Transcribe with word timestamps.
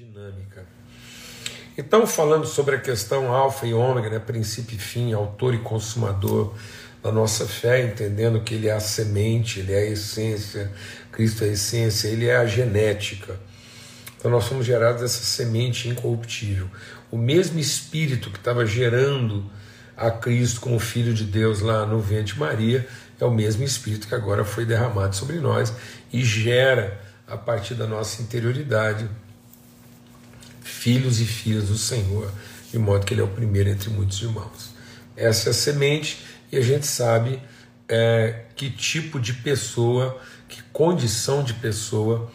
dinâmica. 0.00 0.64
Então, 1.76 2.06
falando 2.06 2.46
sobre 2.46 2.74
a 2.74 2.80
questão 2.80 3.32
alfa 3.32 3.66
e 3.66 3.74
ômega, 3.74 4.08
né, 4.08 4.18
princípio 4.18 4.76
e 4.76 4.78
fim, 4.78 5.12
autor 5.12 5.54
e 5.54 5.58
consumador 5.58 6.54
da 7.02 7.12
nossa 7.12 7.46
fé, 7.46 7.84
entendendo 7.84 8.40
que 8.40 8.54
ele 8.54 8.68
é 8.68 8.72
a 8.72 8.80
semente, 8.80 9.60
ele 9.60 9.74
é 9.74 9.80
a 9.80 9.86
essência, 9.86 10.72
Cristo 11.12 11.44
é 11.44 11.48
a 11.48 11.52
essência, 11.52 12.08
ele 12.08 12.26
é 12.26 12.36
a 12.36 12.46
genética. 12.46 13.38
Então, 14.16 14.30
nós 14.30 14.44
somos 14.44 14.64
gerados 14.64 15.02
dessa 15.02 15.22
semente 15.22 15.88
incorruptível. 15.88 16.68
O 17.10 17.18
mesmo 17.18 17.58
Espírito 17.58 18.30
que 18.30 18.38
estava 18.38 18.64
gerando 18.64 19.50
a 19.96 20.10
Cristo 20.10 20.62
como 20.62 20.78
Filho 20.78 21.12
de 21.12 21.24
Deus 21.24 21.60
lá 21.60 21.84
no 21.84 22.00
ventre 22.00 22.32
de 22.32 22.38
Maria 22.38 22.88
é 23.20 23.24
o 23.24 23.30
mesmo 23.30 23.64
Espírito 23.64 24.08
que 24.08 24.14
agora 24.14 24.44
foi 24.44 24.64
derramado 24.64 25.14
sobre 25.14 25.36
nós 25.40 25.74
e 26.10 26.24
gera, 26.24 26.98
a 27.26 27.36
partir 27.36 27.74
da 27.74 27.86
nossa 27.86 28.22
interioridade, 28.22 29.08
filhos 30.80 31.20
e 31.20 31.26
filhas 31.26 31.68
do 31.68 31.76
Senhor, 31.76 32.32
de 32.72 32.78
modo 32.78 33.04
que 33.04 33.12
Ele 33.12 33.20
é 33.20 33.24
o 33.24 33.28
primeiro 33.28 33.68
entre 33.68 33.90
muitos 33.90 34.22
irmãos. 34.22 34.70
Essa 35.14 35.50
é 35.50 35.50
a 35.50 35.54
semente 35.54 36.24
e 36.50 36.56
a 36.56 36.62
gente 36.62 36.86
sabe 36.86 37.38
é, 37.86 38.44
que 38.56 38.70
tipo 38.70 39.20
de 39.20 39.34
pessoa, 39.34 40.18
que 40.48 40.62
condição 40.72 41.44
de 41.44 41.52
pessoa, 41.52 42.32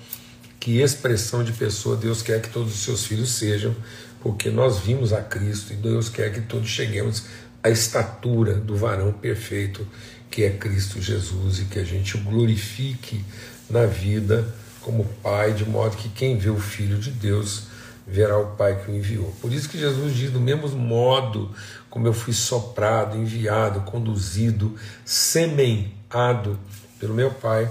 que 0.60 0.80
expressão 0.80 1.44
de 1.44 1.54
pessoa 1.54 1.98
Deus 1.98 2.22
quer 2.22 2.40
que 2.40 2.50
todos 2.50 2.72
os 2.72 2.82
seus 2.82 3.04
filhos 3.08 3.30
sejam, 3.30 3.76
porque 4.22 4.52
nós 4.52 4.78
vimos 4.78 5.12
a 5.12 5.24
Cristo 5.24 5.74
e 5.74 5.76
Deus 5.76 6.08
quer 6.08 6.32
que 6.32 6.42
todos 6.42 6.70
cheguemos 6.70 7.24
à 7.64 7.72
estatura 7.72 8.54
do 8.54 8.76
varão 8.76 9.12
perfeito 9.12 9.88
que 10.30 10.44
é 10.44 10.52
Cristo 10.52 11.02
Jesus 11.02 11.62
e 11.62 11.66
que 11.66 11.80
a 11.80 11.84
gente 11.84 12.16
o 12.16 12.20
glorifique 12.20 13.26
na 13.68 13.88
vida 13.88 14.54
como 14.82 15.04
Pai, 15.24 15.54
de 15.54 15.66
modo 15.66 15.98
que 15.98 16.10
quem 16.10 16.38
vê 16.38 16.52
o 16.52 16.60
Filho 16.60 17.00
de 17.00 17.10
Deus 17.10 17.74
verá 18.08 18.38
o 18.38 18.56
Pai 18.56 18.84
que 18.84 18.92
o 18.92 18.96
enviou. 18.96 19.32
Por 19.42 19.52
isso 19.52 19.70
que 19.70 19.78
Jesus 19.78 20.14
diz: 20.16 20.32
do 20.32 20.40
mesmo 20.40 20.70
modo 20.70 21.54
como 21.90 22.08
eu 22.08 22.14
fui 22.14 22.34
soprado, 22.34 23.18
enviado, 23.18 23.82
conduzido, 23.82 24.76
semeado 25.04 26.60
pelo 27.00 27.14
meu 27.14 27.32
Pai, 27.32 27.70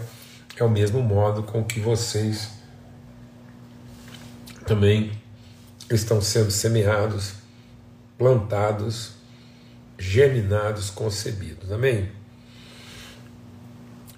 é 0.56 0.64
o 0.64 0.70
mesmo 0.70 1.02
modo 1.02 1.42
com 1.42 1.62
que 1.62 1.78
vocês 1.78 2.50
também 4.66 5.12
estão 5.90 6.20
sendo 6.22 6.50
semeados, 6.50 7.34
plantados, 8.16 9.12
germinados, 9.98 10.90
concebidos. 10.90 11.70
Amém? 11.70 12.10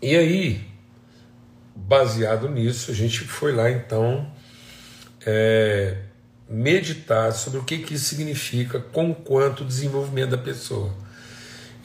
E 0.01 0.15
aí, 0.15 0.69
baseado 1.75 2.49
nisso, 2.49 2.91
a 2.91 2.95
gente 2.95 3.21
foi 3.21 3.53
lá 3.53 3.71
então 3.71 4.31
é, 5.27 6.06
meditar 6.49 7.33
sobre 7.33 7.59
o 7.59 7.65
que, 7.65 7.79
que 7.79 7.95
isso 7.95 8.07
significa 8.07 8.79
com 8.79 9.15
quanto 9.15 9.65
desenvolvimento 9.65 10.31
da 10.31 10.39
pessoa. 10.39 10.93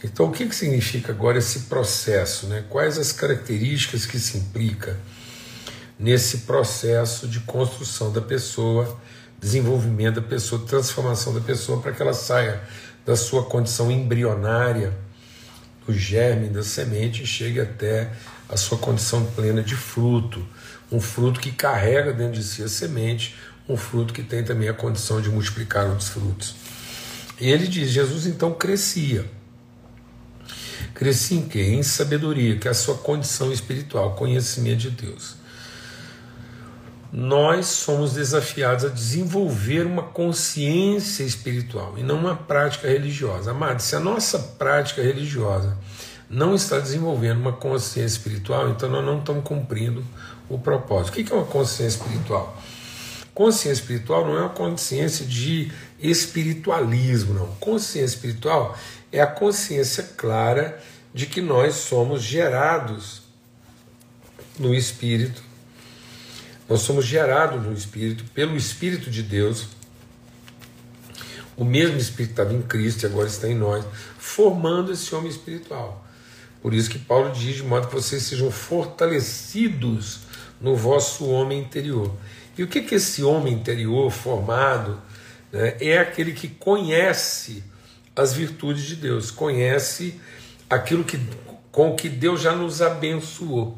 Então, 0.04 0.28
o 0.28 0.32
que, 0.32 0.48
que 0.48 0.56
significa 0.56 1.12
agora 1.12 1.38
esse 1.38 1.62
processo? 1.62 2.48
Né? 2.48 2.64
Quais 2.70 2.98
as 2.98 3.12
características 3.12 4.06
que 4.06 4.20
se 4.20 4.38
implica 4.38 4.98
nesse 6.00 6.40
processo 6.40 7.28
de 7.28 7.40
construção 7.42 8.12
da 8.12 8.22
pessoa, 8.22 9.00
desenvolvimento 9.40 10.16
da 10.16 10.28
pessoa, 10.28 10.66
transformação 10.66 11.34
da 11.34 11.42
pessoa 11.42 11.80
para 11.80 11.92
que 11.92 12.02
ela 12.02 12.14
saia 12.14 12.62
da 13.06 13.16
sua 13.16 13.46
condição 13.46 13.92
embrionária, 13.92 14.98
do 15.86 15.94
germe, 15.94 16.48
da 16.48 16.64
semente, 16.64 17.24
e 17.24 17.28
chegue 17.28 17.60
até 17.60 18.12
a 18.50 18.58
sua 18.58 18.78
condição 18.78 19.26
plena 19.26 19.62
de 19.62 19.76
fruto, 19.76 20.46
um 20.92 21.00
fruto 21.00 21.40
que 21.40 21.52
carrega 21.52 22.12
dentro 22.12 22.34
de 22.34 22.44
si 22.44 22.64
a 22.64 22.68
semente, 22.68 23.36
um 23.72 23.78
fruto 23.78 24.14
que 24.14 24.24
tem 24.24 24.44
também 24.44 24.70
a 24.70 24.74
condição 24.74 25.22
de 25.22 25.30
multiplicar 25.30 25.88
outros 25.88 26.10
frutos. 26.10 26.56
E 27.40 27.50
ele 27.50 27.68
diz: 27.68 27.90
Jesus 27.90 28.26
então 28.26 28.54
crescia. 28.54 29.26
Crescia 30.94 31.38
em 31.38 31.48
quê? 31.48 31.62
Em 31.62 31.84
sabedoria, 31.84 32.58
que 32.58 32.68
é 32.68 32.72
a 32.72 32.76
sua 32.76 32.96
condição 32.96 33.52
espiritual, 33.52 34.16
conhecimento 34.16 34.82
de 34.82 34.92
Deus. 34.92 35.36
Nós 37.12 37.66
somos 37.66 38.14
desafiados 38.14 38.86
a 38.86 38.90
desenvolver 38.90 39.86
uma 39.86 40.04
consciência 40.04 41.24
espiritual 41.24 41.96
e 41.98 42.04
não 42.04 42.18
uma 42.18 42.36
prática 42.36 42.88
religiosa. 42.88 43.52
Amado, 43.52 43.82
se 43.82 43.96
a 43.96 44.00
nossa 44.00 44.40
prática 44.40 45.02
religiosa 45.02 45.78
não 46.30 46.56
está 46.56 46.80
desenvolvendo 46.80 47.40
uma 47.40 47.52
consciência 47.52 48.18
espiritual, 48.18 48.70
então 48.70 48.90
nós 48.90 49.04
não 49.04 49.20
estamos 49.20 49.44
cumprindo 49.44 50.06
o 50.48 50.58
propósito. 50.58 51.10
O 51.10 51.24
que 51.24 51.34
é 51.34 51.36
uma 51.36 51.46
consciência 51.46 51.98
espiritual? 51.98 52.58
Consciência 53.42 53.82
espiritual 53.82 54.24
não 54.24 54.38
é 54.38 54.42
uma 54.42 54.50
consciência 54.50 55.26
de 55.26 55.72
espiritualismo, 56.00 57.34
não. 57.34 57.48
Consciência 57.56 58.14
espiritual 58.14 58.78
é 59.12 59.20
a 59.20 59.26
consciência 59.26 60.04
clara 60.16 60.80
de 61.12 61.26
que 61.26 61.42
nós 61.42 61.74
somos 61.74 62.22
gerados 62.22 63.24
no 64.60 64.76
Espírito. 64.76 65.42
Nós 66.70 66.82
somos 66.82 67.04
gerados 67.04 67.66
no 67.66 67.74
Espírito, 67.74 68.24
pelo 68.26 68.56
Espírito 68.56 69.10
de 69.10 69.24
Deus. 69.24 69.70
O 71.58 71.66
mesmo 71.66 71.98
Espírito 71.98 72.34
estava 72.34 72.54
em 72.54 72.62
Cristo 72.62 73.02
e 73.02 73.06
agora 73.08 73.28
está 73.28 73.48
em 73.48 73.56
nós, 73.56 73.84
formando 74.20 74.92
esse 74.92 75.16
homem 75.16 75.32
espiritual. 75.32 76.06
Por 76.62 76.76
isso 76.76 76.92
que 76.92 77.00
Paulo 77.00 77.32
diz 77.32 77.56
de 77.56 77.64
modo 77.64 77.88
que 77.88 77.96
vocês 77.96 78.22
sejam 78.22 78.52
fortalecidos 78.52 80.20
no 80.62 80.76
vosso 80.76 81.26
homem 81.26 81.60
interior. 81.60 82.16
E 82.58 82.64
o 82.64 82.68
que, 82.68 82.82
que 82.82 82.96
esse 82.96 83.24
homem 83.24 83.54
interior 83.54 84.12
formado 84.12 85.02
né, 85.52 85.76
é 85.80 85.98
aquele 85.98 86.34
que 86.34 86.48
conhece 86.48 87.64
as 88.16 88.34
virtudes 88.34 88.84
de 88.84 88.96
Deus, 88.96 89.32
conhece 89.32 90.20
aquilo 90.70 91.04
que, 91.04 91.20
com 91.72 91.96
que 91.96 92.10
Deus 92.10 92.42
já 92.42 92.54
nos 92.54 92.82
abençoou. 92.82 93.78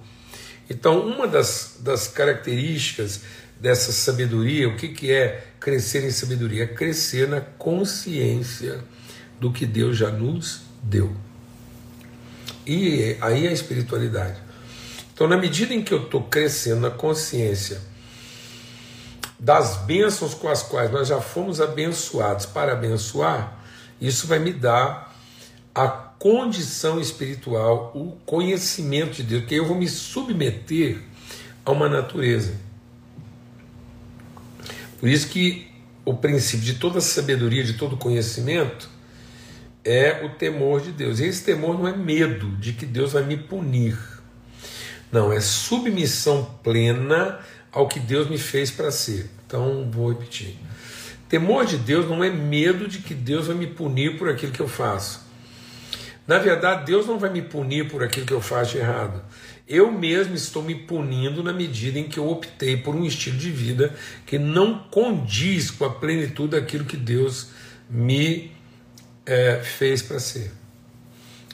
Então, 0.70 1.06
uma 1.06 1.28
das, 1.28 1.78
das 1.80 2.08
características 2.08 3.22
dessa 3.60 3.92
sabedoria, 3.92 4.68
o 4.68 4.76
que, 4.76 4.90
que 4.90 5.12
é 5.12 5.48
crescer 5.60 6.04
em 6.04 6.12
sabedoria? 6.12 6.64
É 6.64 6.68
crescer 6.68 7.28
na 7.28 7.42
consciência 7.42 8.84
do 9.40 9.52
que 9.52 9.66
Deus 9.66 9.98
já 9.98 10.10
nos 10.10 10.62
deu. 10.82 11.16
E 12.66 13.18
aí 13.22 13.46
é 13.46 13.50
a 13.50 13.54
espiritualidade. 13.54 14.38
Então, 15.14 15.28
na 15.28 15.38
medida 15.38 15.74
em 15.74 15.84
que 15.84 15.94
eu 15.94 16.04
estou 16.04 16.24
crescendo 16.24 16.82
na 16.82 16.90
consciência 16.90 17.80
das 19.44 19.76
bênçãos 19.76 20.34
com 20.34 20.48
as 20.48 20.64
quais 20.64 20.90
nós 20.90 21.10
já 21.10 21.20
fomos 21.20 21.60
abençoados 21.60 22.46
para 22.46 22.72
abençoar, 22.72 23.60
isso 24.00 24.26
vai 24.26 24.40
me 24.40 24.54
dar 24.54 25.14
a 25.76 25.86
condição 25.90 26.98
espiritual, 26.98 27.92
o 27.94 28.14
conhecimento 28.26 29.16
de 29.16 29.24
Deus, 29.24 29.46
que 29.46 29.56
eu 29.56 29.66
vou 29.66 29.76
me 29.76 29.90
submeter 29.90 31.02
a 31.66 31.72
uma 31.72 31.90
natureza. 31.90 32.54
Por 34.98 35.10
isso 35.10 35.28
que 35.28 35.70
o 36.06 36.14
princípio 36.14 36.66
de 36.66 36.76
toda 36.76 37.02
sabedoria, 37.02 37.66
de 37.66 37.74
todo 37.74 37.98
conhecimento, 37.98 38.90
é 39.84 40.26
o 40.26 40.30
temor 40.30 40.80
de 40.80 40.94
Deus. 40.94 41.20
E 41.20 41.26
esse 41.26 41.44
temor 41.44 41.78
não 41.78 41.86
é 41.86 41.94
medo 41.94 42.48
de 42.56 42.72
que 42.72 42.86
Deus 42.86 43.12
vai 43.12 43.24
me 43.24 43.36
punir. 43.36 43.98
Não, 45.12 45.34
é 45.34 45.42
submissão 45.42 46.58
plena 46.64 47.40
ao 47.74 47.88
que 47.88 48.00
Deus 48.00 48.30
me 48.30 48.38
fez 48.38 48.70
para 48.70 48.92
ser. 48.92 49.30
Então, 49.46 49.90
vou 49.92 50.10
repetir. 50.10 50.56
Temor 51.28 51.66
de 51.66 51.78
Deus 51.78 52.08
não 52.08 52.24
é 52.24 52.30
medo 52.30 52.88
de 52.88 53.00
que 53.00 53.16
Deus 53.16 53.48
vai 53.48 53.56
me 53.56 53.66
punir 53.66 54.18
por 54.18 54.30
aquilo 54.30 54.52
que 54.52 54.60
eu 54.60 54.68
faço. 54.68 55.24
Na 56.28 56.38
verdade, 56.38 56.86
Deus 56.86 57.08
não 57.08 57.20
vai 57.20 57.30
me 57.30 57.42
punir 57.42 57.90
por 57.90 58.04
aquilo 58.04 58.26
que 58.26 58.34
eu 58.34 58.40
faço 58.40 58.74
de 58.74 58.78
errado. 58.78 59.22
Eu 59.68 59.92
mesmo 59.92 60.36
estou 60.36 60.62
me 60.62 60.76
punindo 60.76 61.42
na 61.42 61.52
medida 61.52 61.98
em 61.98 62.08
que 62.08 62.18
eu 62.18 62.30
optei 62.30 62.78
por 62.78 62.96
um 62.96 63.04
estilo 63.04 63.38
de 63.38 63.50
vida 63.50 63.96
que 64.26 64.38
não 64.38 64.78
condiz 64.78 65.72
com 65.72 65.86
a 65.86 65.90
plenitude 65.90 66.52
daquilo 66.52 66.86
que 66.86 66.98
Deus 66.98 67.50
me 67.90 68.52
é, 69.26 69.60
fez 69.64 70.02
para 70.02 70.20
ser. 70.20 70.52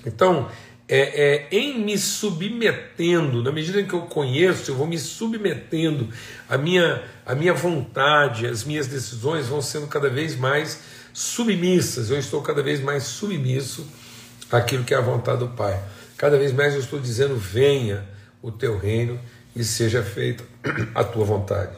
Então, 0.06 0.50
é, 0.90 1.48
é, 1.52 1.56
em 1.56 1.80
me 1.80 2.00
submetendo, 2.00 3.44
na 3.44 3.52
medida 3.52 3.84
que 3.84 3.94
eu 3.94 4.02
conheço, 4.02 4.72
eu 4.72 4.76
vou 4.76 4.88
me 4.88 4.98
submetendo, 4.98 6.10
a 6.50 6.58
minha, 6.58 7.04
a 7.24 7.36
minha 7.36 7.54
vontade, 7.54 8.48
as 8.48 8.64
minhas 8.64 8.88
decisões 8.88 9.46
vão 9.46 9.62
sendo 9.62 9.86
cada 9.86 10.10
vez 10.10 10.36
mais 10.36 10.82
submissas, 11.14 12.10
eu 12.10 12.18
estou 12.18 12.42
cada 12.42 12.64
vez 12.64 12.82
mais 12.82 13.04
submisso 13.04 13.88
àquilo 14.52 14.84
que 14.84 14.96
é 14.96 14.98
a 14.98 15.02
vontade 15.02 15.40
do 15.40 15.50
Pai. 15.50 15.80
Cada 16.18 16.40
vez 16.40 16.52
mais 16.52 16.74
eu 16.74 16.80
estou 16.80 17.00
dizendo: 17.00 17.38
venha 17.38 18.04
o 18.42 18.52
teu 18.52 18.78
reino 18.78 19.20
e 19.56 19.64
seja 19.64 20.02
feita 20.02 20.44
a 20.96 21.04
tua 21.04 21.24
vontade. 21.24 21.78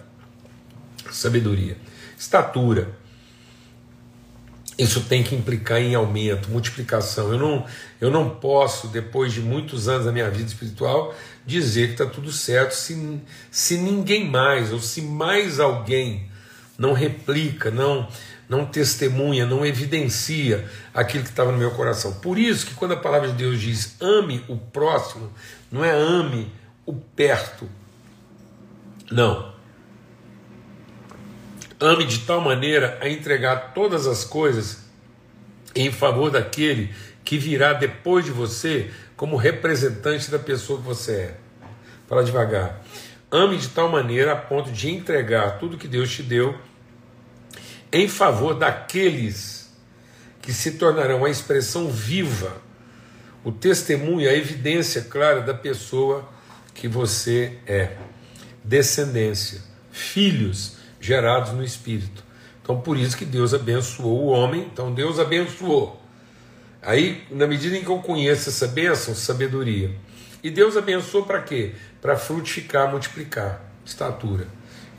Sabedoria, 1.11 1.75
estatura 2.17 3.00
isso 4.77 5.01
tem 5.01 5.21
que 5.21 5.35
implicar 5.35 5.79
em 5.81 5.95
aumento, 5.95 6.49
multiplicação. 6.49 7.31
Eu 7.31 7.39
não, 7.39 7.65
eu 7.99 8.09
não 8.09 8.29
posso, 8.29 8.87
depois 8.87 9.33
de 9.33 9.41
muitos 9.41 9.87
anos 9.87 10.05
da 10.05 10.11
minha 10.11 10.29
vida 10.29 10.47
espiritual, 10.47 11.13
dizer 11.45 11.87
que 11.87 12.01
está 12.01 12.05
tudo 12.05 12.31
certo 12.31 12.71
se, 12.71 13.21
se 13.49 13.77
ninguém 13.77 14.25
mais, 14.27 14.71
ou 14.71 14.79
se 14.79 15.01
mais 15.01 15.59
alguém 15.59 16.29
não 16.77 16.93
replica, 16.93 17.69
não 17.69 18.07
não 18.51 18.65
testemunha, 18.65 19.45
não 19.45 19.65
evidencia 19.65 20.69
aquilo 20.93 21.23
que 21.23 21.29
estava 21.29 21.53
no 21.53 21.57
meu 21.57 21.71
coração. 21.71 22.15
Por 22.15 22.37
isso 22.37 22.65
que 22.65 22.73
quando 22.73 22.91
a 22.91 22.97
palavra 22.97 23.29
de 23.29 23.35
Deus 23.35 23.61
diz 23.61 23.95
ame 24.01 24.43
o 24.49 24.57
próximo, 24.57 25.31
não 25.71 25.85
é 25.85 25.91
ame 25.91 26.51
o 26.85 26.93
perto. 26.93 27.69
Não. 29.09 29.50
Ame 31.81 32.05
de 32.05 32.19
tal 32.19 32.39
maneira 32.39 32.99
a 33.01 33.09
entregar 33.09 33.73
todas 33.73 34.05
as 34.05 34.23
coisas 34.23 34.83
em 35.73 35.91
favor 35.91 36.29
daquele 36.29 36.93
que 37.25 37.39
virá 37.39 37.73
depois 37.73 38.23
de 38.23 38.29
você 38.29 38.91
como 39.17 39.35
representante 39.35 40.29
da 40.29 40.37
pessoa 40.37 40.79
que 40.79 40.85
você 40.85 41.11
é. 41.11 41.37
Fala 42.07 42.23
devagar. 42.23 42.83
Ame 43.31 43.57
de 43.57 43.69
tal 43.69 43.89
maneira 43.89 44.33
a 44.33 44.35
ponto 44.35 44.71
de 44.71 44.91
entregar 44.91 45.57
tudo 45.57 45.75
que 45.75 45.87
Deus 45.87 46.11
te 46.11 46.21
deu 46.21 46.55
em 47.91 48.07
favor 48.07 48.53
daqueles 48.53 49.73
que 50.39 50.53
se 50.53 50.73
tornarão 50.73 51.25
a 51.25 51.29
expressão 51.29 51.89
viva, 51.89 52.61
o 53.43 53.51
testemunho, 53.51 54.29
a 54.29 54.33
evidência 54.33 55.01
clara 55.01 55.41
da 55.41 55.53
pessoa 55.53 56.29
que 56.75 56.87
você 56.87 57.57
é. 57.65 57.97
Descendência, 58.63 59.61
filhos 59.91 60.80
gerados 61.01 61.51
no 61.51 61.63
Espírito. 61.63 62.23
Então, 62.63 62.79
por 62.79 62.95
isso 62.95 63.17
que 63.17 63.25
Deus 63.25 63.53
abençoou 63.53 64.21
o 64.21 64.27
homem. 64.27 64.69
Então, 64.71 64.93
Deus 64.93 65.19
abençoou. 65.19 65.99
Aí, 66.81 67.23
na 67.29 67.45
medida 67.45 67.75
em 67.75 67.83
que 67.83 67.89
eu 67.89 67.99
conheço 67.99 68.49
essa 68.49 68.67
bênção, 68.67 69.13
sabedoria. 69.13 69.93
E 70.43 70.49
Deus 70.49 70.77
abençoou 70.77 71.25
para 71.25 71.41
quê? 71.41 71.73
Para 72.01 72.15
frutificar, 72.15 72.89
multiplicar, 72.89 73.61
estatura. 73.85 74.47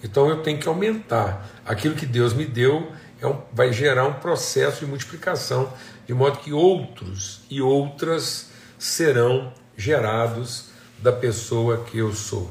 Então 0.02 0.28
eu 0.28 0.42
tenho 0.42 0.58
que 0.58 0.68
aumentar. 0.68 1.48
Aquilo 1.64 1.94
que 1.94 2.06
Deus 2.06 2.32
me 2.32 2.44
deu 2.44 2.90
é 3.20 3.26
um, 3.26 3.40
vai 3.52 3.72
gerar 3.72 4.04
um 4.04 4.14
processo 4.14 4.80
de 4.80 4.86
multiplicação, 4.86 5.72
de 6.06 6.14
modo 6.14 6.38
que 6.38 6.52
outros 6.52 7.42
e 7.48 7.60
outras 7.62 8.50
serão 8.78 9.52
gerados 9.76 10.70
da 10.98 11.12
pessoa 11.12 11.84
que 11.84 11.98
eu 11.98 12.12
sou. 12.12 12.50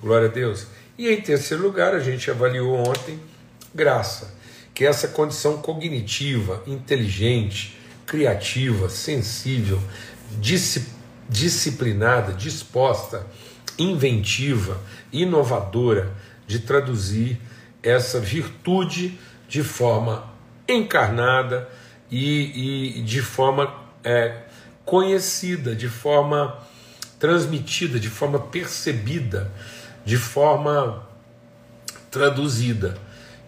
Glória 0.00 0.28
a 0.28 0.30
Deus. 0.30 0.66
E 0.98 1.08
em 1.08 1.20
terceiro 1.20 1.62
lugar, 1.62 1.94
a 1.94 1.98
gente 1.98 2.30
avaliou 2.30 2.74
ontem 2.74 3.20
graça, 3.74 4.34
que 4.74 4.84
é 4.84 4.88
essa 4.88 5.08
condição 5.08 5.58
cognitiva, 5.58 6.62
inteligente, 6.66 7.76
criativa, 8.06 8.88
sensível, 8.88 9.82
disciplinada, 11.28 12.32
disposta, 12.32 13.26
inventiva, 13.78 14.80
inovadora 15.12 16.14
de 16.46 16.60
traduzir 16.60 17.38
essa 17.82 18.18
virtude 18.18 19.18
de 19.48 19.62
forma 19.62 20.32
encarnada 20.68 21.68
e, 22.10 22.98
e 22.98 23.02
de 23.02 23.20
forma 23.20 23.72
é, 24.02 24.42
conhecida, 24.84 25.74
de 25.74 25.88
forma 25.88 26.56
transmitida, 27.18 27.98
de 27.98 28.08
forma 28.08 28.38
percebida, 28.38 29.52
de 30.06 30.16
forma 30.16 31.04
traduzida, 32.12 32.96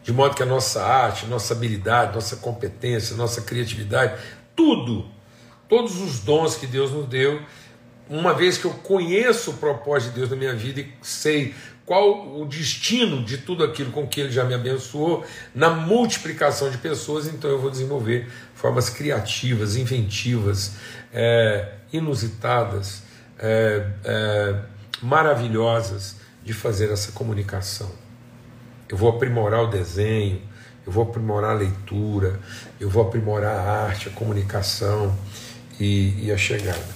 de 0.03 0.13
modo 0.13 0.35
que 0.35 0.43
a 0.43 0.47
nossa 0.47 0.85
arte, 0.85 1.25
nossa 1.27 1.55
habilidade, 1.55 2.15
nossa 2.15 2.37
competência, 2.37 3.17
nossa 3.17 3.43
criatividade, 3.43 4.21
tudo, 4.57 5.07
todos 5.69 6.01
os 6.01 6.19
dons 6.19 6.57
que 6.57 6.67
Deus 6.67 6.91
nos 6.91 7.07
deu, 7.07 7.41
uma 8.11 8.35
vez 8.35 8.59
que 8.59 8.65
eu 8.65 8.73
conheço 8.73 9.53
o 9.53 9.55
propósito 9.55 10.11
de 10.11 10.17
Deus 10.17 10.31
na 10.31 10.37
minha 10.37 10.55
vida 10.55 10.81
e 10.81 10.93
sei 11.01 11.55
qual 11.87 12.41
o 12.41 12.45
destino 12.45 13.23
de 13.23 13.39
tudo 13.39 13.63
aquilo 13.63 13.93
com 13.93 14.07
que 14.07 14.21
ele 14.21 14.33
já 14.33 14.43
me 14.43 14.53
abençoou 14.53 15.25
na 15.55 15.71
multiplicação 15.71 16.71
de 16.71 16.79
pessoas, 16.79 17.29
então 17.29 17.49
eu 17.49 17.61
vou 17.61 17.71
desenvolver 17.71 18.29
formas 18.53 18.91
criativas, 18.91 19.77
inventivas, 19.77 20.73
é, 21.13 21.75
inusitadas, 21.93 23.05
é, 23.39 23.87
é, 24.05 24.61
maravilhosas 25.01 26.17
de 26.49 26.55
fazer 26.55 26.91
essa 26.91 27.13
comunicação. 27.13 27.91
Eu 28.89 28.97
vou 28.97 29.11
aprimorar 29.11 29.63
o 29.65 29.67
desenho, 29.67 30.41
eu 30.87 30.91
vou 30.91 31.05
aprimorar 31.05 31.51
a 31.51 31.59
leitura, 31.59 32.41
eu 32.81 32.89
vou 32.89 33.07
aprimorar 33.07 33.55
a 33.55 33.85
arte, 33.85 34.09
a 34.09 34.13
comunicação 34.13 35.15
e, 35.79 36.25
e 36.25 36.33
a 36.33 36.39
chegada. 36.39 36.89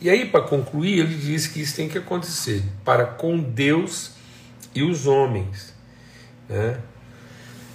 E 0.00 0.10
aí, 0.10 0.26
para 0.26 0.40
concluir, 0.40 0.98
ele 0.98 1.14
diz 1.14 1.46
que 1.46 1.60
isso 1.60 1.76
tem 1.76 1.88
que 1.88 1.96
acontecer 1.96 2.64
para 2.84 3.06
com 3.06 3.38
Deus 3.38 4.10
e 4.74 4.82
os 4.82 5.06
homens. 5.06 5.72
Né? 6.48 6.76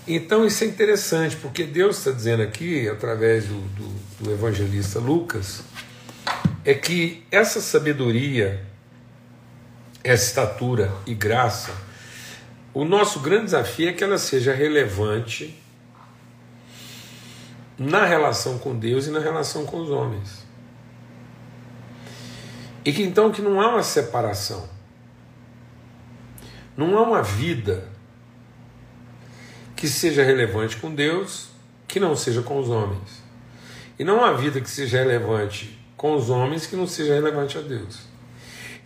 Então 0.05 0.45
isso 0.45 0.65
é 0.65 0.67
interessante, 0.67 1.37
porque 1.37 1.63
Deus 1.63 1.99
está 1.99 2.11
dizendo 2.11 2.43
aqui, 2.43 2.89
através 2.89 3.45
do, 3.45 3.55
do, 3.55 4.23
do 4.25 4.33
evangelista 4.33 4.99
Lucas, 4.99 5.63
é 6.65 6.73
que 6.73 7.23
essa 7.31 7.61
sabedoria, 7.61 8.69
essa 10.03 10.25
estatura 10.25 10.92
e 11.06 11.13
graça, 11.13 11.71
o 12.74 12.86
nosso 12.86 13.19
grande 13.19 13.45
desafio 13.45 13.89
é 13.89 13.94
que 13.94 14.03
ela 14.03 14.18
seja 14.18 14.53
relevante 14.53 15.62
na 17.77 18.06
relação 18.06 18.57
com 18.57 18.77
Deus 18.77 19.07
e 19.07 19.12
na 19.12 19.19
relação 19.19 19.65
com 19.65 19.81
os 19.81 19.89
homens. 19.89 20.45
E 22.83 22.92
que 22.92 23.03
então 23.03 23.31
que 23.31 23.42
não 23.42 23.59
há 23.59 23.69
uma 23.69 23.83
separação. 23.83 24.68
Não 26.75 26.98
há 26.98 27.01
uma 27.01 27.21
vida 27.21 27.88
que 29.75 29.88
seja 29.88 30.24
relevante 30.24 30.77
com 30.77 30.94
Deus 30.94 31.50
que 31.88 32.00
não 32.00 32.15
seja 32.15 32.42
com 32.42 32.59
os 32.59 32.69
homens. 32.69 33.21
E 34.00 34.03
não 34.03 34.24
há 34.24 34.31
vida 34.31 34.62
que 34.62 34.69
seja 34.69 35.00
relevante 35.00 35.77
com 35.98 36.15
os 36.15 36.30
homens 36.30 36.65
que 36.65 36.75
não 36.75 36.88
seja 36.88 37.13
relevante 37.13 37.57
a 37.57 37.62
Deus. 37.62 38.10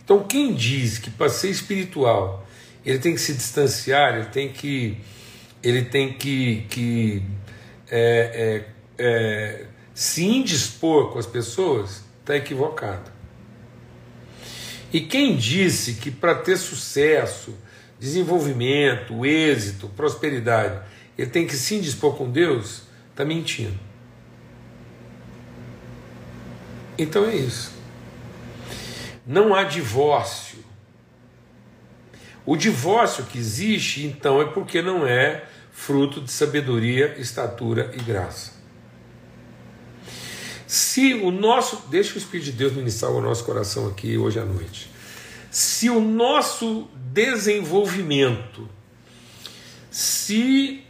Então, 0.06 0.22
quem 0.22 0.54
diz 0.54 0.98
que 0.98 1.10
para 1.10 1.28
ser 1.28 1.50
espiritual 1.50 2.46
ele 2.84 3.00
tem 3.00 3.12
que 3.12 3.20
se 3.20 3.34
distanciar, 3.34 4.14
ele 4.14 4.26
tem 4.26 4.52
que, 4.52 4.96
ele 5.60 5.82
tem 5.82 6.12
que, 6.12 6.64
que 6.70 7.24
é, 7.90 8.64
é, 8.98 9.04
é, 9.04 9.66
se 9.92 10.24
indispor 10.24 11.10
com 11.10 11.18
as 11.18 11.26
pessoas, 11.26 12.04
está 12.20 12.36
equivocado. 12.36 13.10
E 14.92 15.00
quem 15.00 15.36
disse 15.36 15.94
que 15.94 16.12
para 16.12 16.36
ter 16.36 16.56
sucesso, 16.56 17.58
desenvolvimento, 17.98 19.26
êxito, 19.26 19.88
prosperidade, 19.88 20.80
ele 21.18 21.28
tem 21.28 21.48
que 21.48 21.56
se 21.56 21.74
indispor 21.74 22.14
com 22.14 22.30
Deus, 22.30 22.82
está 23.10 23.24
mentindo. 23.24 23.76
Então 26.96 27.24
é 27.24 27.34
isso. 27.34 27.72
Não 29.26 29.54
há 29.54 29.64
divórcio. 29.64 30.64
O 32.44 32.56
divórcio 32.56 33.24
que 33.24 33.38
existe, 33.38 34.06
então, 34.06 34.40
é 34.40 34.44
porque 34.44 34.80
não 34.80 35.04
é 35.04 35.44
fruto 35.72 36.20
de 36.20 36.30
sabedoria, 36.30 37.18
estatura 37.18 37.90
e 37.94 38.02
graça. 38.02 38.52
Se 40.66 41.14
o 41.14 41.30
nosso. 41.30 41.88
Deixa 41.88 42.14
o 42.14 42.18
Espírito 42.18 42.46
de 42.46 42.52
Deus 42.52 42.72
ministrar 42.72 43.12
o 43.12 43.20
nosso 43.20 43.44
coração 43.44 43.88
aqui 43.88 44.16
hoje 44.16 44.38
à 44.38 44.44
noite. 44.44 44.90
Se 45.50 45.88
o 45.90 46.00
nosso 46.00 46.88
desenvolvimento, 46.94 48.68
se 49.90 50.84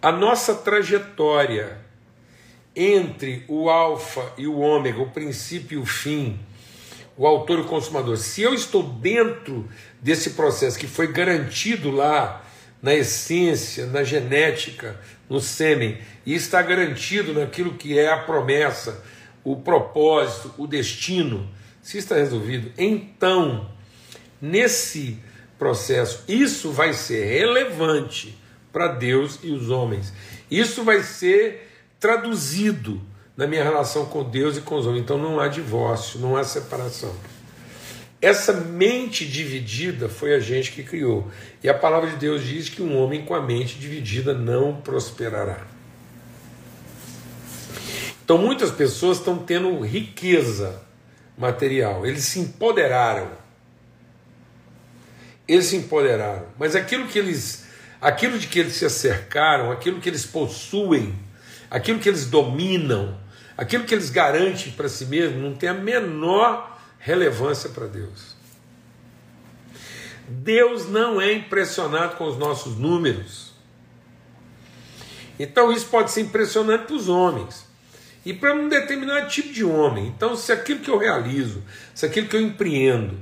a 0.00 0.12
nossa 0.12 0.54
trajetória 0.54 1.78
entre 2.74 3.44
o 3.48 3.68
alfa 3.68 4.32
e 4.38 4.46
o 4.46 4.58
ômega, 4.58 5.00
o 5.00 5.10
princípio 5.10 5.80
e 5.80 5.82
o 5.82 5.86
fim, 5.86 6.38
o 7.18 7.26
autor 7.26 7.58
e 7.58 7.62
o 7.62 7.64
consumador, 7.64 8.16
se 8.16 8.42
eu 8.42 8.54
estou 8.54 8.80
dentro 8.82 9.68
desse 10.00 10.30
processo 10.30 10.78
que 10.78 10.86
foi 10.86 11.08
garantido 11.08 11.90
lá 11.90 12.44
na 12.80 12.94
essência, 12.94 13.86
na 13.86 14.04
genética, 14.04 14.98
no 15.28 15.40
sêmen, 15.40 15.98
e 16.24 16.32
está 16.32 16.62
garantido 16.62 17.34
naquilo 17.34 17.74
que 17.74 17.98
é 17.98 18.08
a 18.10 18.18
promessa, 18.18 19.04
o 19.42 19.56
propósito, 19.56 20.54
o 20.56 20.66
destino, 20.66 21.50
se 21.82 21.98
está 21.98 22.14
resolvido, 22.14 22.72
então 22.78 23.68
nesse 24.40 25.18
processo, 25.58 26.22
isso 26.28 26.70
vai 26.70 26.92
ser 26.92 27.24
relevante 27.24 28.38
para 28.72 28.88
Deus 28.88 29.40
e 29.42 29.50
os 29.50 29.70
homens. 29.70 30.12
Isso 30.48 30.84
vai 30.84 31.02
ser 31.02 31.68
traduzido 31.98 33.02
na 33.38 33.46
minha 33.46 33.62
relação 33.62 34.04
com 34.04 34.22
Deus 34.22 34.58
e 34.58 34.60
com 34.60 34.74
os 34.74 34.86
homens. 34.86 35.02
Então 35.02 35.16
não 35.16 35.40
há 35.40 35.48
divórcio, 35.48 36.20
não 36.20 36.36
há 36.36 36.44
separação. 36.44 37.14
Essa 38.20 38.52
mente 38.52 39.24
dividida 39.24 40.08
foi 40.08 40.34
a 40.34 40.40
gente 40.40 40.72
que 40.72 40.82
criou. 40.82 41.30
E 41.62 41.68
a 41.68 41.74
palavra 41.74 42.10
de 42.10 42.16
Deus 42.16 42.44
diz 42.44 42.68
que 42.68 42.82
um 42.82 42.98
homem 42.98 43.24
com 43.24 43.34
a 43.34 43.40
mente 43.40 43.78
dividida 43.78 44.34
não 44.34 44.74
prosperará. 44.74 45.66
Então 48.24 48.36
muitas 48.36 48.70
pessoas 48.70 49.18
estão 49.18 49.38
tendo 49.38 49.80
riqueza 49.80 50.82
material, 51.38 52.04
eles 52.04 52.24
se 52.24 52.40
empoderaram 52.40 53.30
eles 55.48 55.64
se 55.64 55.76
empoderaram, 55.76 56.46
mas 56.58 56.76
aquilo 56.76 57.06
que 57.06 57.18
eles 57.18 57.66
aquilo 58.00 58.38
de 58.38 58.46
que 58.46 58.60
eles 58.60 58.74
se 58.74 58.84
acercaram, 58.84 59.72
aquilo 59.72 59.98
que 59.98 60.08
eles 60.08 60.26
possuem, 60.26 61.18
aquilo 61.70 61.98
que 61.98 62.08
eles 62.08 62.26
dominam, 62.26 63.18
aquilo 63.58 63.84
que 63.84 63.92
eles 63.92 64.08
garantem 64.08 64.72
para 64.72 64.88
si 64.88 65.04
mesmos, 65.04 65.42
não 65.42 65.52
tem 65.52 65.68
a 65.68 65.74
menor 65.74 66.78
relevância 66.98 67.68
para 67.70 67.86
Deus. 67.86 68.36
Deus 70.28 70.88
não 70.88 71.20
é 71.20 71.32
impressionado 71.32 72.16
com 72.16 72.28
os 72.28 72.38
nossos 72.38 72.76
números. 72.76 73.52
Então 75.38 75.72
isso 75.72 75.86
pode 75.86 76.12
ser 76.12 76.20
impressionante 76.20 76.84
para 76.84 76.94
os 76.94 77.08
homens 77.08 77.66
e 78.24 78.32
para 78.32 78.54
um 78.54 78.68
determinado 78.68 79.28
tipo 79.28 79.52
de 79.52 79.64
homem. 79.64 80.06
Então, 80.08 80.36
se 80.36 80.52
aquilo 80.52 80.80
que 80.80 80.90
eu 80.90 80.98
realizo, 80.98 81.62
se 81.94 82.04
aquilo 82.04 82.28
que 82.28 82.36
eu 82.36 82.42
empreendo 82.42 83.16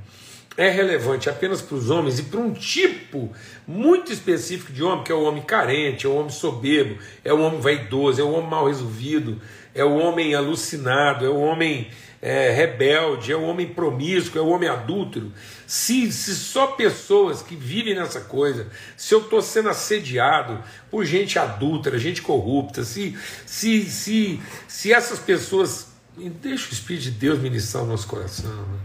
é 0.57 0.71
relevante 0.71 1.29
apenas 1.29 1.61
para 1.61 1.77
os 1.77 1.91
homens 1.91 2.19
e 2.19 2.25
para 2.25 2.41
um 2.41 2.53
tipo 2.53 3.31
muito 3.67 4.11
específico 4.11 4.73
de 4.73 4.83
homem, 4.83 5.05
que 5.05 5.13
é 5.13 5.15
o 5.15 5.23
homem 5.23 5.43
carente, 5.43 6.07
é 6.07 6.09
o 6.09 6.15
homem 6.15 6.31
soberbo, 6.31 6.99
é 7.23 7.33
o 7.33 7.41
homem 7.41 7.61
vaidoso, 7.61 8.21
é 8.21 8.25
o 8.25 8.33
homem 8.33 8.49
mal 8.49 8.67
resolvido, 8.67 9.41
é 9.77 9.85
o 9.85 9.95
homem 9.95 10.35
alucinado, 10.35 11.25
é 11.27 11.29
o 11.29 11.37
homem 11.37 11.91
é, 12.23 12.51
rebelde, 12.51 13.31
é 13.31 13.37
o 13.37 13.43
homem 13.43 13.69
promíscuo, 13.69 14.39
é 14.39 14.43
o 14.43 14.49
homem 14.49 14.69
adúltero. 14.69 15.31
Se, 15.67 16.11
se 16.11 16.35
só 16.35 16.69
pessoas 16.69 17.43
que 17.43 17.55
vivem 17.55 17.95
nessa 17.95 18.23
coisa, 18.23 18.69
se 18.97 19.15
eu 19.15 19.21
estou 19.21 19.43
sendo 19.43 19.69
assediado 19.69 20.65
por 20.91 21.05
gente 21.05 21.39
adúltera, 21.39 21.99
gente 21.99 22.23
corrupta, 22.23 22.85
se, 22.85 23.17
se, 23.45 23.85
se, 23.85 24.41
se 24.67 24.93
essas 24.93 25.19
pessoas. 25.19 25.95
Deixa 26.17 26.71
o 26.71 26.73
Espírito 26.73 27.05
de 27.05 27.11
Deus 27.11 27.39
ministrar 27.39 27.85
o 27.85 27.87
nosso 27.87 28.07
coração. 28.07 28.51
Né? 28.51 28.79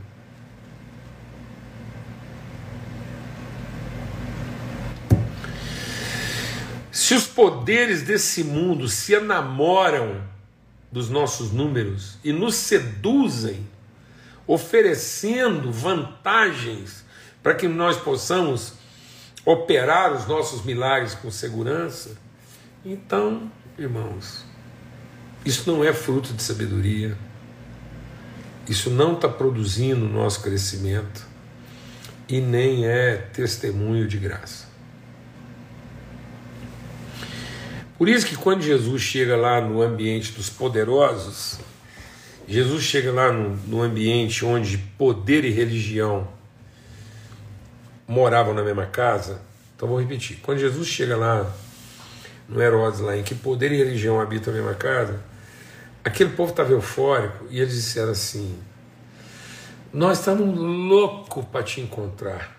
Se 6.91 7.15
os 7.15 7.25
poderes 7.25 8.01
desse 8.01 8.43
mundo 8.43 8.89
se 8.89 9.13
enamoram 9.13 10.29
dos 10.91 11.09
nossos 11.09 11.51
números 11.51 12.17
e 12.23 12.33
nos 12.33 12.55
seduzem, 12.55 13.65
oferecendo 14.45 15.71
vantagens 15.71 17.05
para 17.41 17.55
que 17.55 17.67
nós 17.67 17.97
possamos 17.97 18.73
operar 19.45 20.13
os 20.13 20.27
nossos 20.27 20.63
milagres 20.63 21.15
com 21.15 21.31
segurança, 21.31 22.17
então, 22.83 23.51
irmãos, 23.77 24.45
isso 25.45 25.71
não 25.71 25.83
é 25.83 25.93
fruto 25.93 26.33
de 26.33 26.43
sabedoria, 26.43 27.17
isso 28.67 28.89
não 28.89 29.13
está 29.13 29.27
produzindo 29.27 30.05
o 30.05 30.09
nosso 30.09 30.41
crescimento 30.41 31.25
e 32.27 32.39
nem 32.39 32.85
é 32.85 33.17
testemunho 33.17 34.07
de 34.07 34.17
graça. 34.17 34.70
Por 38.01 38.09
isso 38.09 38.25
que 38.25 38.35
quando 38.35 38.63
Jesus 38.63 38.99
chega 38.99 39.37
lá 39.37 39.61
no 39.61 39.79
ambiente 39.79 40.31
dos 40.31 40.49
poderosos, 40.49 41.59
Jesus 42.47 42.81
chega 42.81 43.11
lá 43.11 43.31
no, 43.31 43.55
no 43.67 43.79
ambiente 43.83 44.43
onde 44.43 44.75
poder 44.75 45.45
e 45.45 45.51
religião 45.51 46.27
moravam 48.07 48.55
na 48.55 48.63
mesma 48.63 48.87
casa. 48.87 49.39
Então 49.75 49.87
vou 49.87 49.99
repetir. 49.99 50.39
Quando 50.41 50.57
Jesus 50.57 50.87
chega 50.87 51.15
lá 51.15 51.55
no 52.49 52.59
Herodes, 52.59 53.01
lá 53.01 53.15
em 53.15 53.21
que 53.21 53.35
poder 53.35 53.71
e 53.71 53.77
religião 53.77 54.19
habitam 54.19 54.51
a 54.51 54.55
mesma 54.55 54.73
casa, 54.73 55.21
aquele 56.03 56.31
povo 56.31 56.49
estava 56.49 56.71
eufórico 56.71 57.45
e 57.51 57.59
eles 57.59 57.75
disseram 57.75 58.13
assim: 58.13 58.57
Nós 59.93 60.17
estamos 60.17 60.57
loucos 60.57 61.45
para 61.45 61.61
te 61.61 61.79
encontrar. 61.81 62.57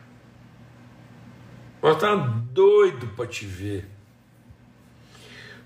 Nós 1.82 1.96
estamos 1.96 2.44
doidos 2.52 3.11
para 3.16 3.26
te 3.26 3.44
ver. 3.44 3.91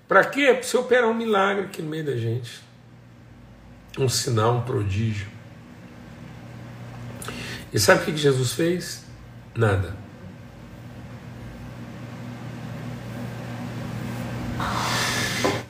Para 0.09 0.25
quê? 0.25 0.55
Para 0.55 0.63
você 0.63 0.77
operar 0.77 1.09
um 1.09 1.15
milagre 1.15 1.65
aqui 1.65 1.83
no 1.83 1.91
meio 1.91 2.05
da 2.05 2.17
gente. 2.17 2.61
Um 3.99 4.09
sinal, 4.09 4.57
um 4.57 4.63
prodígio. 4.63 5.29
E 7.73 7.79
sabe 7.79 8.03
o 8.03 8.05
que 8.05 8.17
Jesus 8.17 8.53
fez? 8.53 9.05
Nada. 9.55 9.97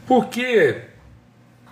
Porque 0.07 0.83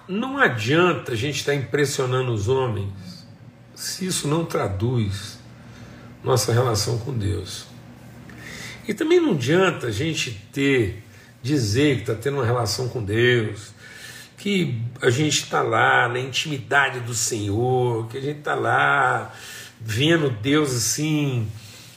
não 0.08 0.38
adianta 0.38 1.12
a 1.12 1.16
gente 1.16 1.36
estar 1.36 1.54
impressionando 1.54 2.32
os 2.32 2.48
homens 2.48 3.26
se 3.74 4.06
isso 4.06 4.26
não 4.26 4.44
traduz 4.44 5.38
nossa 6.22 6.52
relação 6.52 6.98
com 6.98 7.12
Deus. 7.12 7.66
E 8.88 8.94
também 8.94 9.20
não 9.20 9.32
adianta 9.32 9.86
a 9.86 9.90
gente 9.90 10.32
ter 10.52 11.03
dizer 11.44 11.96
que 11.96 12.00
está 12.00 12.14
tendo 12.14 12.38
uma 12.38 12.46
relação 12.46 12.88
com 12.88 13.04
Deus, 13.04 13.74
que 14.38 14.80
a 15.02 15.10
gente 15.10 15.44
está 15.44 15.60
lá 15.60 16.08
na 16.08 16.18
intimidade 16.18 17.00
do 17.00 17.14
Senhor, 17.14 18.08
que 18.08 18.16
a 18.16 18.20
gente 18.20 18.38
está 18.38 18.54
lá 18.54 19.30
vendo 19.78 20.30
Deus 20.30 20.74
assim, 20.74 21.46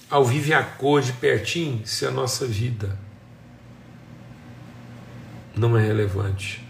ao 0.09 0.25
vivo 0.25 0.49
e 0.49 0.53
a 0.53 0.61
cor 0.61 1.01
de 1.01 1.13
pertinho, 1.13 1.81
se 1.87 2.05
a 2.05 2.11
nossa 2.11 2.45
vida 2.45 2.99
não 5.55 5.77
é 5.77 5.81
relevante 5.81 6.61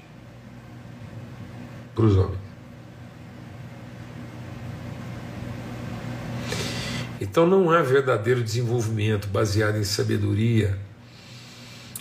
para 1.96 2.06
os 2.06 2.16
homens. 2.16 2.48
Então 7.20 7.48
não 7.48 7.72
há 7.72 7.82
verdadeiro 7.82 8.44
desenvolvimento 8.44 9.28
baseado 9.28 9.78
em 9.78 9.84
sabedoria 9.84 10.87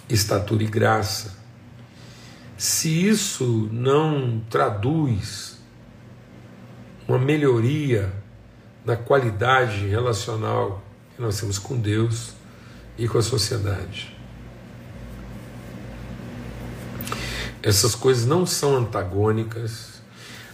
estatura 0.08 0.62
e 0.62 0.66
graça. 0.66 1.36
Se 2.56 3.06
isso 3.06 3.68
não 3.70 4.40
traduz 4.48 5.58
uma 7.06 7.18
melhoria 7.18 8.12
na 8.84 8.96
qualidade 8.96 9.86
relacional 9.86 10.82
que 11.14 11.22
nós 11.22 11.40
temos 11.40 11.58
com 11.58 11.78
Deus 11.78 12.32
e 12.98 13.08
com 13.08 13.18
a 13.18 13.22
sociedade. 13.22 14.16
Essas 17.62 17.94
coisas 17.94 18.24
não 18.24 18.46
são 18.46 18.76
antagônicas. 18.76 20.00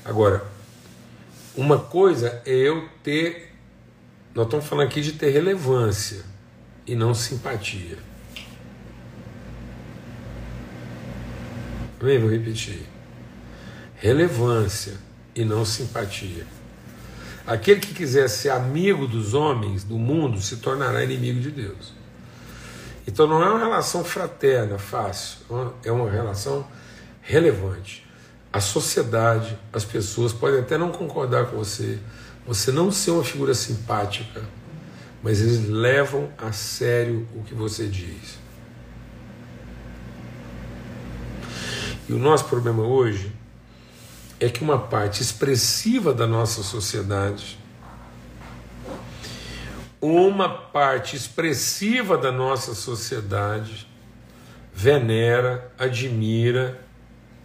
Agora, 0.05 0.45
uma 1.55 1.79
coisa 1.79 2.41
é 2.47 2.55
eu 2.55 2.89
ter, 3.03 3.55
nós 4.35 4.47
estamos 4.47 4.67
falando 4.67 4.87
aqui 4.87 5.03
de 5.03 5.13
ter 5.13 5.31
relevância 5.31 6.25
e 6.87 6.95
não 6.95 7.13
simpatia. 7.13 7.99
Bem, 12.03 12.19
vou 12.19 12.29
repetir. 12.29 12.83
Relevância 13.95 14.95
e 15.37 15.45
não 15.45 15.65
simpatia. 15.65 16.45
Aquele 17.47 17.79
que 17.79 17.95
quiser 17.95 18.29
ser 18.29 18.51
amigo 18.51 19.07
dos 19.07 19.35
homens 19.35 19.85
do 19.85 19.97
mundo 19.97 20.43
se 20.43 20.57
tornará 20.57 21.05
inimigo 21.05 21.39
de 21.39 21.53
Deus. 21.53 21.95
Então 23.07 23.29
não 23.29 23.41
é 23.41 23.49
uma 23.49 23.59
relação 23.61 24.03
fraterna, 24.03 24.79
fácil, 24.79 25.39
é 25.85 25.93
uma 25.93 26.11
relação 26.11 26.67
relevante. 27.21 28.05
A 28.53 28.59
sociedade, 28.59 29.57
as 29.73 29.85
pessoas 29.85 30.33
podem 30.33 30.59
até 30.59 30.77
não 30.77 30.91
concordar 30.91 31.47
com 31.47 31.57
você, 31.57 32.01
você 32.45 32.73
não 32.73 32.91
ser 32.91 33.13
uma 33.13 33.23
figura 33.23 33.55
simpática, 33.55 34.43
mas 35.23 35.41
eles 35.41 35.69
levam 35.69 36.31
a 36.37 36.51
sério 36.51 37.29
o 37.33 37.45
que 37.45 37.55
você 37.55 37.87
diz. 37.87 38.42
E 42.09 42.13
o 42.13 42.19
nosso 42.19 42.45
problema 42.47 42.83
hoje 42.83 43.33
é 44.41 44.49
que 44.49 44.63
uma 44.63 44.79
parte 44.79 45.23
expressiva 45.23 46.13
da 46.13 46.27
nossa 46.27 46.63
sociedade, 46.63 47.59
uma 50.01 50.49
parte 50.49 51.15
expressiva 51.15 52.19
da 52.19 52.33
nossa 52.33 52.75
sociedade 52.75 53.87
venera, 54.75 55.73
admira, 55.79 56.81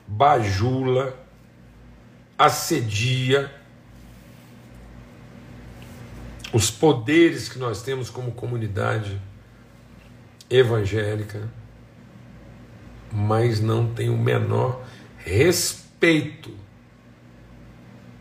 bajula, 0.07 1.15
assedia 2.35 3.53
os 6.51 6.71
poderes 6.71 7.47
que 7.47 7.59
nós 7.59 7.83
temos 7.83 8.09
como 8.09 8.31
comunidade 8.31 9.21
evangélica 10.49 11.47
mas 13.11 13.59
não 13.59 13.93
tem 13.93 14.09
o 14.09 14.17
menor 14.17 14.85
respeito 15.17 16.51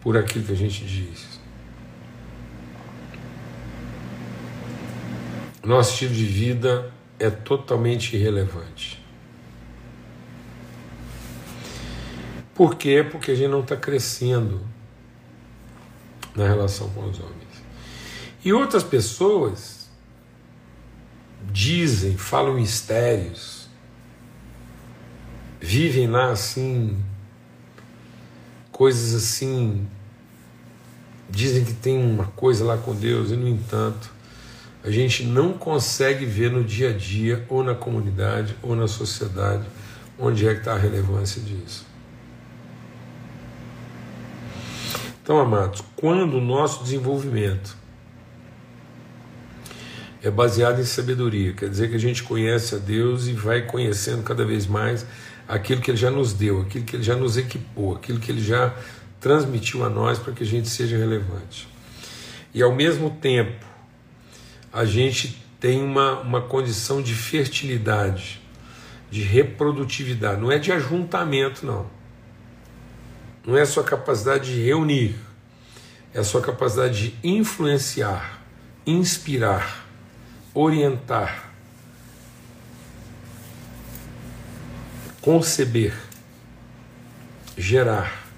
por 0.01 0.17
aquilo 0.17 0.45
que 0.45 0.53
a 0.53 0.57
gente 0.57 0.85
diz. 0.85 1.41
Nosso 5.65 5.93
estilo 5.93 6.15
de 6.15 6.25
vida 6.25 6.93
é 7.19 7.29
totalmente 7.29 8.15
irrelevante. 8.17 9.05
Por 12.55 12.77
quê? 12.77 13.05
Porque 13.05 13.33
a 13.33 13.35
gente 13.35 13.51
não 13.51 13.61
está 13.61 13.77
crescendo 13.77 14.61
na 16.35 16.47
relação 16.47 16.89
com 16.91 17.09
os 17.09 17.19
homens. 17.19 17.37
E 18.45 18.53
outras 18.53 18.85
pessoas 18.85 19.91
dizem, 21.51 22.17
falam 22.17 22.55
mistérios, 22.55 23.56
vivem 25.67 26.07
lá 26.07 26.31
assim, 26.31 26.97
coisas 28.71 29.17
assim, 29.21 29.85
dizem 31.29 31.65
que 31.65 31.73
tem 31.73 31.99
uma 31.99 32.27
coisa 32.27 32.65
lá 32.65 32.77
com 32.77 32.95
Deus 32.95 33.33
e, 33.33 33.37
no 33.37 33.49
entanto, 33.49 34.13
a 34.85 34.93
gente 34.93 35.25
não 35.25 35.55
consegue 35.55 36.25
ver 36.25 36.53
no 36.53 36.63
dia 36.63 36.91
a 36.91 36.93
dia, 36.93 37.45
ou 37.49 37.65
na 37.65 37.75
comunidade, 37.75 38.57
ou 38.63 38.77
na 38.77 38.87
sociedade, 38.87 39.67
onde 40.17 40.47
é 40.47 40.55
que 40.55 40.61
está 40.61 40.75
a 40.75 40.79
relevância 40.79 41.43
disso. 41.43 41.85
Então, 45.21 45.41
amados, 45.41 45.83
quando 45.97 46.37
o 46.37 46.41
nosso 46.41 46.85
desenvolvimento 46.85 47.77
é 50.23 50.31
baseado 50.31 50.81
em 50.81 50.85
sabedoria, 50.85 51.53
quer 51.55 51.69
dizer 51.69 51.91
que 51.91 51.97
a 51.97 52.01
gente 52.01 52.23
conhece 52.23 52.77
a 52.77 52.79
Deus 52.79 53.27
e 53.27 53.33
vai 53.33 53.63
conhecendo 53.63 54.23
cada 54.23 54.45
vez 54.45 54.65
mais 54.65 55.05
aquilo 55.49 55.81
que 55.81 55.91
Ele 55.91 55.99
já 55.99 56.11
nos 56.11 56.33
deu, 56.33 56.63
aquilo 56.63 56.85
que 56.85 56.97
Ele 56.97 57.03
já 57.03 57.15
nos 57.15 57.37
equipou, 57.37 57.95
aquilo 57.95 58.19
que 58.19 58.31
Ele 58.31 58.43
já 58.43 58.75
transmitiu 59.21 59.85
a 59.85 59.89
nós 59.89 60.19
para 60.19 60.33
que 60.33 60.43
a 60.43 60.47
gente 60.47 60.69
seja 60.69 60.97
relevante. 60.97 61.69
E 62.53 62.63
ao 62.63 62.75
mesmo 62.75 63.11
tempo, 63.11 63.65
a 64.73 64.85
gente 64.85 65.43
tem 65.61 65.83
uma, 65.83 66.21
uma 66.21 66.41
condição 66.41 67.03
de 67.03 67.15
fertilidade, 67.15 68.41
de 69.11 69.23
reprodutividade, 69.23 70.41
não 70.41 70.51
é 70.51 70.59
de 70.59 70.73
ajuntamento, 70.73 71.65
não. 71.65 71.87
Não 73.47 73.57
é 73.57 73.63
a 73.63 73.67
sua 73.67 73.85
capacidade 73.85 74.53
de 74.53 74.63
reunir, 74.63 75.15
é 76.13 76.19
a 76.19 76.25
sua 76.25 76.41
capacidade 76.41 77.11
de 77.11 77.29
influenciar, 77.29 78.43
inspirar, 78.87 79.87
orientar, 80.53 81.46
conceber, 85.27 85.93
gerar. 87.59 88.29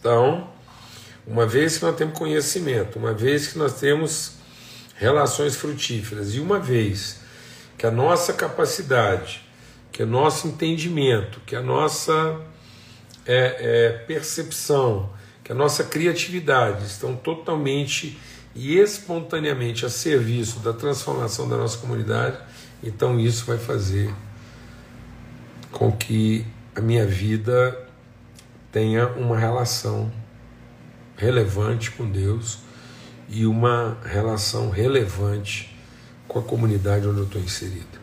Então, 0.00 0.48
uma 1.26 1.46
vez 1.46 1.76
que 1.76 1.84
nós 1.84 1.94
temos 1.94 2.18
conhecimento, 2.18 2.98
uma 2.98 3.12
vez 3.12 3.48
que 3.48 3.58
nós 3.58 3.78
temos 3.78 4.36
relações 4.94 5.56
frutíferas 5.56 6.34
e 6.34 6.40
uma 6.40 6.58
vez 6.58 7.20
que 7.76 7.84
a 7.84 7.90
nossa 7.90 8.32
capacidade, 8.32 9.42
que 9.92 10.02
o 10.02 10.06
nosso 10.06 10.48
entendimento, 10.48 11.38
que 11.44 11.54
a 11.54 11.60
nossa 11.60 12.40
é, 13.26 13.56
é, 13.58 13.92
percepção, 14.06 15.12
que 15.44 15.52
a 15.52 15.54
nossa 15.54 15.84
criatividade 15.84 16.86
estão 16.86 17.14
totalmente 17.14 18.18
e 18.54 18.78
espontaneamente 18.78 19.84
a 19.84 19.90
serviço 19.90 20.60
da 20.60 20.72
transformação 20.72 21.46
da 21.46 21.58
nossa 21.58 21.76
comunidade, 21.76 22.38
então 22.82 23.20
isso 23.20 23.44
vai 23.44 23.58
fazer 23.58 24.10
com 25.70 25.92
que 25.92 26.46
a 26.74 26.80
minha 26.80 27.06
vida 27.06 27.78
tenha 28.72 29.08
uma 29.08 29.38
relação 29.38 30.10
relevante 31.16 31.90
com 31.90 32.08
Deus 32.08 32.60
e 33.28 33.46
uma 33.46 33.98
relação 34.04 34.70
relevante 34.70 35.76
com 36.26 36.38
a 36.38 36.42
comunidade 36.42 37.06
onde 37.06 37.18
eu 37.18 37.24
estou 37.24 37.40
inserido. 37.40 37.98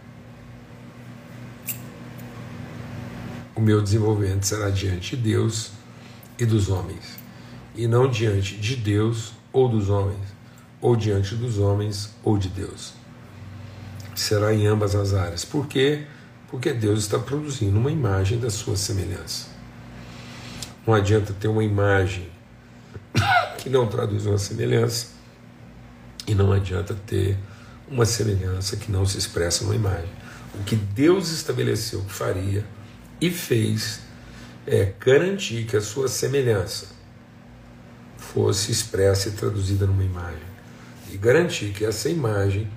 o 3.56 3.62
meu 3.62 3.82
desenvolvimento 3.82 4.46
será 4.46 4.70
diante 4.70 5.16
de 5.16 5.24
Deus 5.24 5.72
e 6.38 6.46
dos 6.46 6.70
homens, 6.70 7.18
e 7.74 7.88
não 7.88 8.10
diante 8.10 8.58
de 8.58 8.76
Deus 8.76 9.32
ou 9.54 9.70
dos 9.70 9.90
homens, 9.90 10.20
ou 10.82 10.96
diante 10.96 11.34
dos 11.36 11.58
homens 11.58 12.14
ou 12.22 12.38
de 12.38 12.50
Deus. 12.50 12.94
Será 14.14 14.54
em 14.54 14.68
ambas 14.68 14.94
as 14.94 15.14
áreas. 15.14 15.46
Por 15.46 15.68
quê? 15.68 16.06
Porque 16.50 16.72
Deus 16.74 17.00
está 17.00 17.20
produzindo 17.20 17.78
uma 17.78 17.92
imagem 17.92 18.40
da 18.40 18.50
sua 18.50 18.76
semelhança. 18.76 19.48
Não 20.86 20.94
adianta 20.94 21.34
ter 21.34 21.48
uma 21.48 21.64
imagem 21.64 22.30
que 23.58 23.70
não 23.70 23.88
traduz 23.88 24.26
uma 24.26 24.38
semelhança, 24.38 25.08
e 26.28 26.34
não 26.34 26.52
adianta 26.52 26.96
ter 27.06 27.38
uma 27.88 28.06
semelhança 28.06 28.78
que 28.78 28.92
não 28.92 29.06
se 29.06 29.18
expressa 29.18 29.64
numa 29.64 29.76
imagem. 29.76 30.10
O 30.54 30.64
que 30.64 30.76
Deus 30.76 31.32
estabeleceu 31.32 32.02
que 32.02 32.14
faria 32.14 32.66
e 33.22 33.30
fez 33.30 34.00
é, 34.66 34.94
garantir 35.00 35.66
que 35.66 35.78
a 35.78 35.82
sua 35.82 36.08
semelhança 36.08 36.88
fosse 38.18 38.72
expressa 38.72 39.30
e 39.30 39.34
traduzida 39.34 39.86
numa 39.86 40.04
imagem. 40.04 40.56
E 41.12 41.18
garantir 41.18 41.72
que 41.72 41.86
essa 41.86 42.10
imagem 42.10 42.68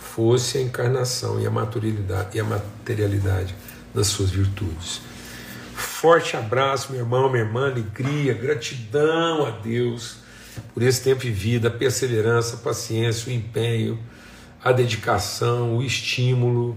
fosse 0.00 0.58
a 0.58 0.62
encarnação 0.62 1.40
e 1.40 1.46
a 1.46 1.50
materialidade, 1.50 2.36
e 2.36 2.40
a 2.40 2.44
materialidade 2.44 3.54
das 3.94 4.08
suas 4.08 4.30
virtudes. 4.30 5.00
Forte 5.74 6.36
abraço, 6.36 6.92
meu 6.92 7.00
irmão, 7.00 7.30
minha 7.30 7.44
irmã, 7.44 7.66
alegria, 7.66 8.34
gratidão 8.34 9.46
a 9.46 9.50
Deus 9.50 10.16
por 10.74 10.82
esse 10.82 11.02
tempo 11.02 11.20
vivido, 11.20 11.68
a 11.68 11.70
perseverança, 11.70 12.56
a 12.56 12.58
paciência, 12.58 13.30
o 13.30 13.34
empenho, 13.34 13.98
a 14.62 14.72
dedicação, 14.72 15.76
o 15.76 15.82
estímulo 15.82 16.76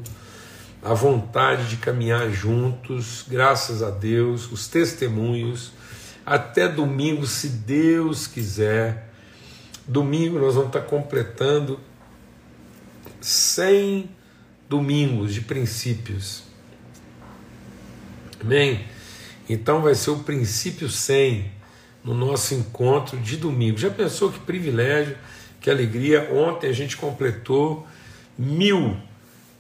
a 0.84 0.94
vontade 0.94 1.70
de 1.70 1.78
caminhar 1.78 2.30
juntos, 2.30 3.24
graças 3.26 3.82
a 3.82 3.90
Deus, 3.90 4.52
os 4.52 4.68
testemunhos. 4.68 5.72
Até 6.26 6.68
domingo, 6.68 7.26
se 7.26 7.48
Deus 7.48 8.28
quiser. 8.28 9.10
Domingo 9.88 10.38
nós 10.40 10.56
vamos 10.56 10.70
estar 10.70 10.82
completando 10.82 11.80
100 13.24 14.10
domingos 14.68 15.34
de 15.34 15.40
princípios. 15.40 16.44
Amém? 18.42 18.86
Então 19.50 19.82
vai 19.82 19.96
ser 19.96 20.10
o 20.10 20.20
princípio 20.20 20.90
100 20.90 21.50
no 22.04 22.14
nosso 22.14 22.54
encontro 22.54 23.18
de 23.18 23.38
domingo. 23.38 23.78
Já 23.78 23.90
pensou 23.90 24.30
que 24.30 24.40
privilégio, 24.40 25.18
que 25.62 25.70
alegria? 25.70 26.34
Ontem 26.34 26.68
a 26.68 26.74
gente 26.74 26.98
completou 26.98 27.88
mil 28.38 28.98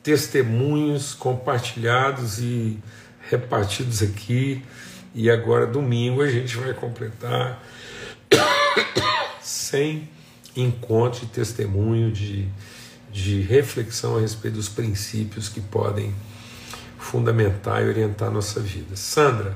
testemunhos 0.04 1.13
compartilhados 1.13 2.39
e 2.39 2.78
repartidos 3.30 4.04
aqui. 4.04 4.62
E 5.15 5.30
agora, 5.30 5.65
domingo, 5.65 6.21
a 6.21 6.30
gente 6.30 6.58
vai 6.58 6.73
completar 6.73 7.63
100 9.41 10.10
encontros 10.54 11.21
de 11.21 11.28
testemunho, 11.28 12.12
de, 12.12 12.49
de 13.13 13.41
reflexão 13.41 14.17
a 14.17 14.19
respeito 14.19 14.56
dos 14.56 14.67
princípios 14.67 15.47
que 15.47 15.62
podem 15.62 16.13
fundamentar 16.97 17.84
e 17.84 17.88
orientar 17.88 18.30
a 18.30 18.32
nossa 18.32 18.60
vida. 18.60 18.95
Sandra, 18.95 19.56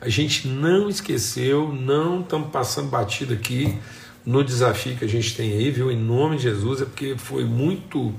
a 0.00 0.08
gente 0.08 0.46
não 0.46 0.88
esqueceu, 0.88 1.72
não 1.72 2.20
estamos 2.20 2.50
passando 2.50 2.90
batido 2.90 3.32
aqui 3.32 3.78
no 4.24 4.44
desafio 4.44 4.96
que 4.96 5.04
a 5.04 5.08
gente 5.08 5.34
tem 5.34 5.52
aí, 5.52 5.70
viu? 5.70 5.90
Em 5.90 5.96
nome 5.96 6.36
de 6.36 6.42
Jesus, 6.42 6.82
é 6.82 6.84
porque 6.84 7.16
foi 7.16 7.44
muito 7.44 8.14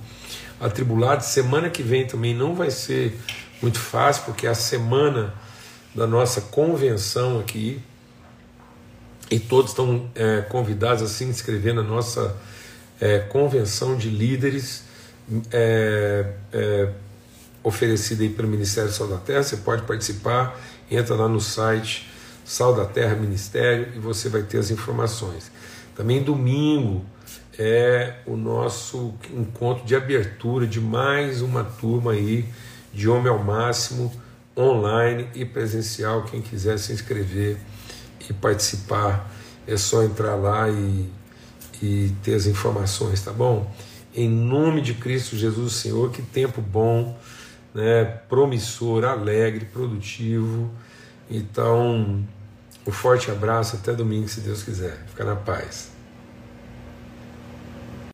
atribulado. 0.59 1.23
Semana 1.23 1.69
que 1.69 1.83
vem 1.83 2.07
também 2.07 2.33
não 2.33 2.55
vai 2.55 2.71
ser 2.71 3.19
muito 3.61 3.79
fácil, 3.79 4.23
porque 4.25 4.47
é 4.47 4.49
a 4.49 4.55
semana 4.55 5.33
da 5.93 6.07
nossa 6.07 6.41
convenção 6.41 7.39
aqui. 7.39 7.79
E 9.29 9.39
todos 9.39 9.71
estão 9.71 10.09
é, 10.15 10.41
convidados 10.41 11.03
a 11.03 11.07
se 11.07 11.23
inscrever 11.23 11.73
na 11.73 11.83
nossa 11.83 12.35
é, 13.01 13.19
convenção 13.19 13.97
de 13.97 14.09
líderes 14.09 14.83
é, 15.51 16.33
é 16.53 16.89
oferecida 17.63 18.23
aí 18.23 18.29
pelo 18.29 18.47
Ministério 18.47 18.91
Sal 18.91 19.07
da 19.07 19.17
Terra. 19.17 19.43
Você 19.43 19.57
pode 19.57 19.81
participar, 19.83 20.57
entra 20.89 21.15
lá 21.15 21.27
no 21.27 21.41
site 21.41 22.09
Sal 22.45 22.75
da 22.75 22.85
Terra 22.85 23.15
Ministério 23.15 23.89
e 23.95 23.99
você 23.99 24.29
vai 24.29 24.43
ter 24.43 24.59
as 24.59 24.69
informações. 24.69 25.51
Também 25.95 26.23
domingo, 26.23 27.03
é 27.57 28.15
o 28.25 28.35
nosso 28.37 29.13
encontro 29.33 29.85
de 29.85 29.95
abertura 29.95 30.65
de 30.65 30.79
mais 30.79 31.41
uma 31.41 31.63
turma 31.63 32.13
aí 32.13 32.45
de 32.93 33.09
Homem 33.09 33.27
ao 33.27 33.43
Máximo, 33.43 34.11
online 34.57 35.27
e 35.35 35.45
presencial. 35.45 36.23
Quem 36.23 36.41
quiser 36.41 36.77
se 36.77 36.93
inscrever 36.93 37.57
e 38.29 38.33
participar, 38.33 39.29
é 39.67 39.75
só 39.77 40.03
entrar 40.03 40.35
lá 40.35 40.69
e, 40.69 41.09
e 41.81 42.13
ter 42.23 42.35
as 42.35 42.45
informações, 42.45 43.21
tá 43.21 43.31
bom? 43.31 43.71
Em 44.13 44.29
nome 44.29 44.81
de 44.81 44.93
Cristo 44.93 45.37
Jesus, 45.37 45.73
Senhor, 45.73 46.11
que 46.11 46.21
tempo 46.21 46.61
bom, 46.61 47.17
né, 47.73 48.05
promissor, 48.29 49.05
alegre, 49.05 49.65
produtivo. 49.65 50.69
Então, 51.29 52.23
um 52.85 52.91
forte 52.91 53.31
abraço, 53.31 53.77
até 53.77 53.93
domingo, 53.93 54.27
se 54.27 54.41
Deus 54.41 54.63
quiser. 54.63 55.05
Fica 55.07 55.23
na 55.23 55.35
paz. 55.35 55.90